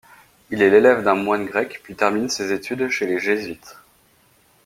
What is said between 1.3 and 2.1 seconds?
grec, puis